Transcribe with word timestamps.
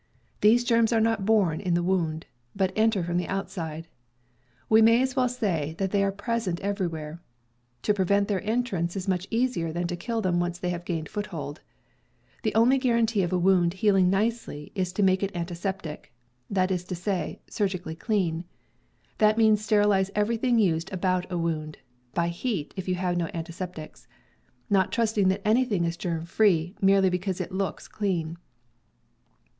J.. 0.41 0.49
These 0.49 0.63
germs 0.63 0.91
are 0.91 0.99
not 0.99 1.27
born 1.27 1.59
in 1.61 1.75
the 1.75 1.83
wound, 1.83 2.25
^, 2.29 2.33
but 2.55 2.73
enter 2.75 3.03
from 3.03 3.17
the 3.17 3.27
outside. 3.27 3.87
We 4.67 4.81
may 4.81 4.99
as 4.99 5.15
well 5.15 5.29
say 5.29 5.75
that 5.77 5.91
they 5.91 6.03
are 6.03 6.11
present 6.11 6.59
every 6.61 6.87
where. 6.87 7.21
To 7.83 7.93
prevent 7.93 8.27
their 8.27 8.41
entrance 8.43 8.95
is 8.95 9.07
much 9.07 9.27
easier 9.29 9.71
than 9.71 9.83
ACCIDENTS 9.83 10.05
305 10.05 10.05
to 10.05 10.05
kill 10.07 10.21
them 10.21 10.39
once 10.39 10.57
they 10.57 10.71
have 10.71 10.85
gained 10.85 11.07
foothold. 11.07 11.61
The 12.41 12.55
only 12.55 12.79
guarantee 12.79 13.21
of 13.21 13.31
a 13.31 13.37
wound 13.37 13.73
healing 13.73 14.09
nicely 14.09 14.71
is 14.73 14.91
to 14.93 15.03
make 15.03 15.21
it 15.21 15.35
antiseptic— 15.35 16.11
that 16.49 16.71
is 16.71 16.83
to 16.85 16.95
say, 16.95 17.39
surgically 17.47 17.93
clean. 17.93 18.45
That 19.19 19.37
means 19.37 19.63
sterilize 19.63 20.09
everything 20.15 20.57
used 20.57 20.91
about 20.91 21.31
a 21.31 21.37
wound 21.37 21.77
(by 22.15 22.29
heat, 22.29 22.73
if 22.75 22.87
you 22.87 22.95
have 22.95 23.17
no 23.17 23.29
antiseptics), 23.35 24.07
not 24.67 24.91
trusting 24.91 25.27
that 25.27 25.47
any 25.47 25.63
thing 25.63 25.83
is 25.85 25.95
germ 25.95 26.25
free 26.25 26.73
merely 26.81 27.11
because 27.11 27.39
it 27.39 27.51
looks 27.51 27.87
clean. 27.87 28.39